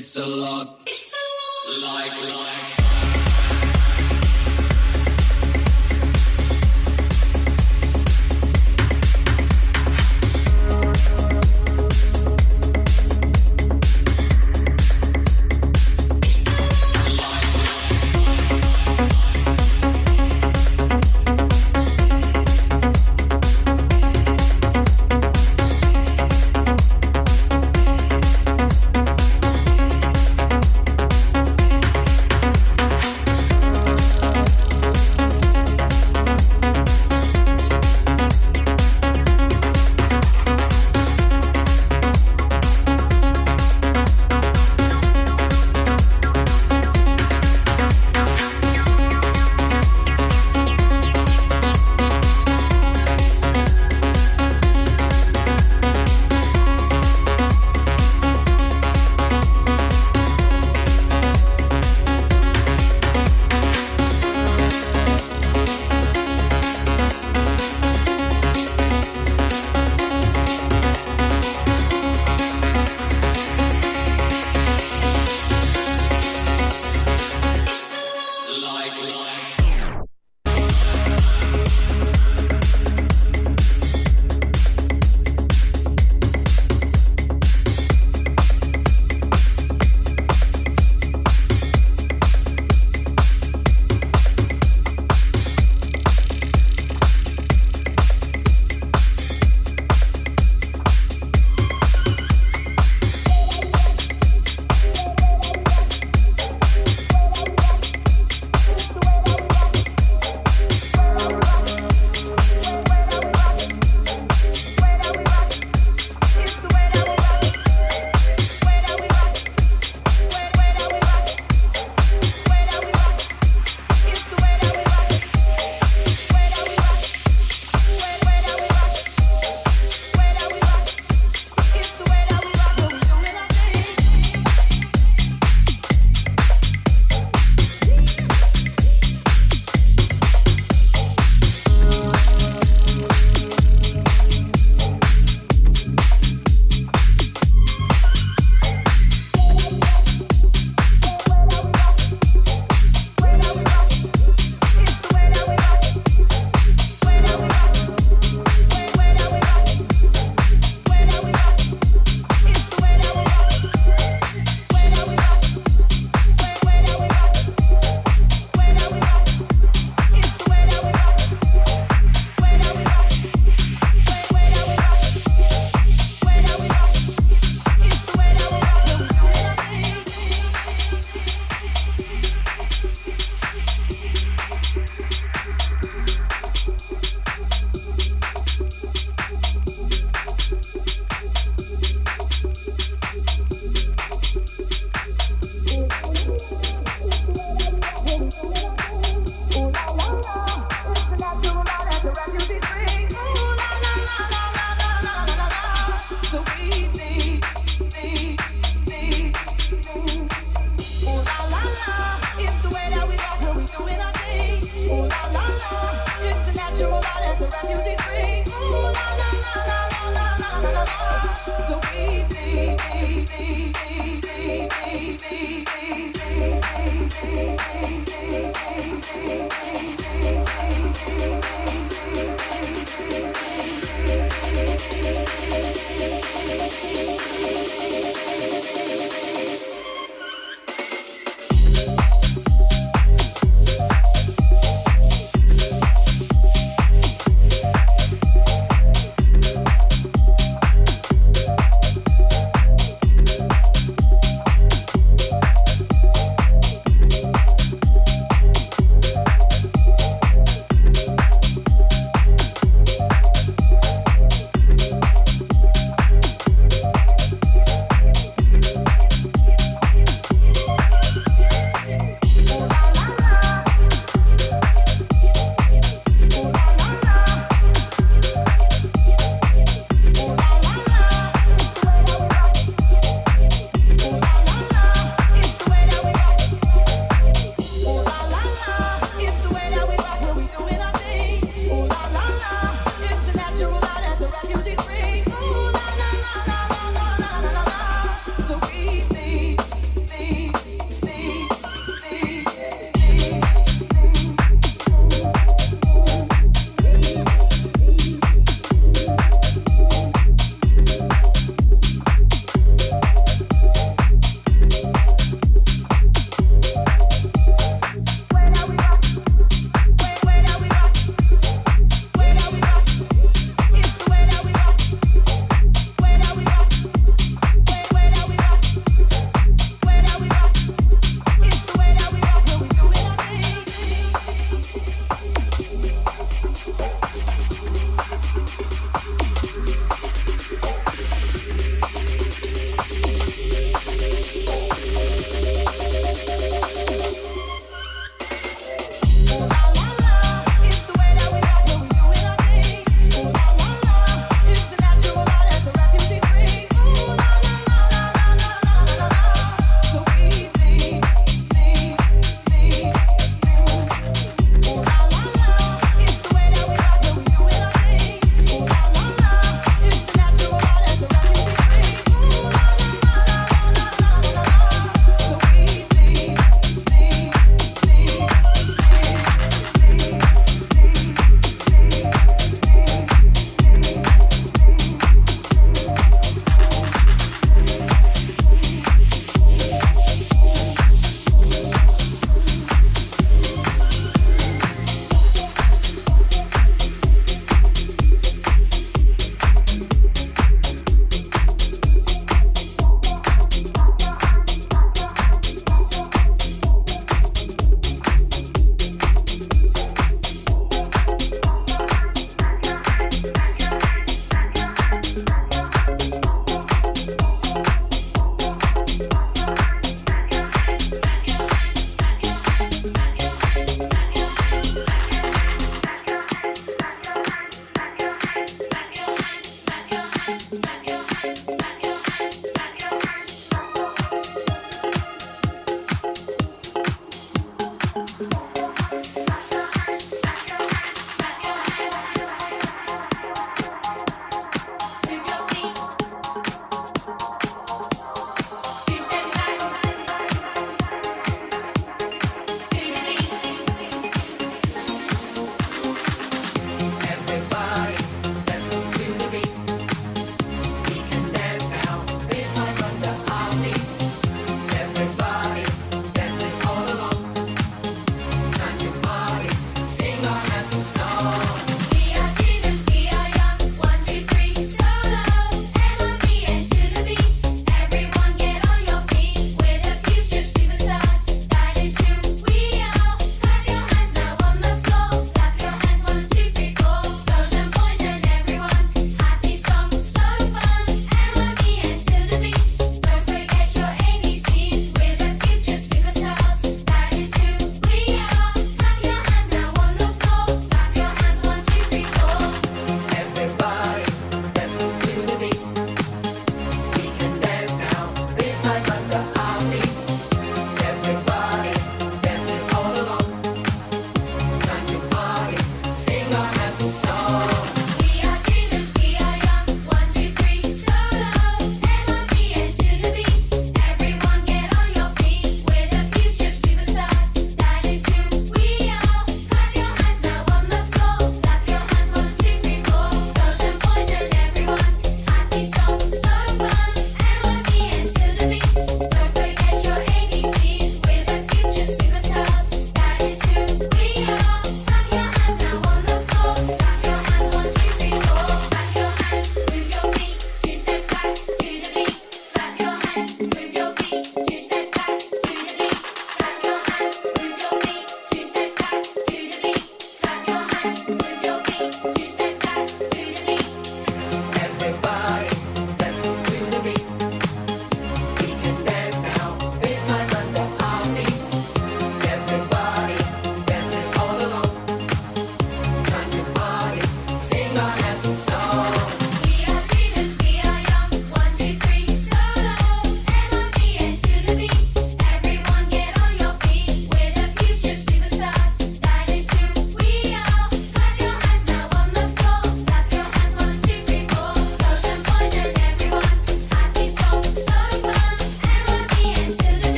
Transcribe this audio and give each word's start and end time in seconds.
It's 0.00 0.16
a 0.16 0.24
lot. 0.24 0.79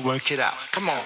to 0.00 0.06
work 0.06 0.30
it 0.30 0.40
out. 0.40 0.54
Come 0.72 0.88
on. 0.88 1.04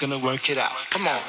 gonna 0.00 0.18
work 0.18 0.48
it 0.48 0.56
out. 0.56 0.72
Come 0.90 1.06
on. 1.06 1.22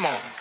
Come 0.00 0.14
on. 0.14 0.39